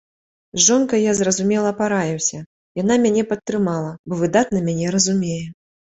[0.59, 2.39] З жонкай я, зразумела, параіўся,
[2.83, 5.43] яна мяне падтрымала, бо выдатна мяне разумее.